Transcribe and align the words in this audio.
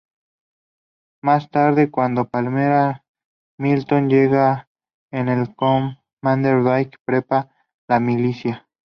Más 1.21 1.51
tarde, 1.51 1.91
cuando 1.91 2.27
Pamela 2.27 3.05
Milton 3.59 4.09
llega 4.09 4.67
con 5.11 5.29
el 5.29 5.55
Commonwealth, 5.55 5.99
Dwight 6.63 6.95
prepara 7.05 7.53
la 7.87 7.99
Milicia. 7.99 8.67